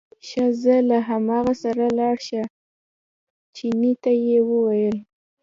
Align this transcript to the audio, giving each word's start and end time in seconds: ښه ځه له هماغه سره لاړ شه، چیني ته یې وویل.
ښه 0.27 0.45
ځه 0.61 0.75
له 0.89 0.97
هماغه 1.07 1.53
سره 1.63 1.85
لاړ 1.99 2.15
شه، 2.27 2.41
چیني 3.55 3.93
ته 4.03 4.11
یې 4.25 4.39
وویل. 4.49 4.97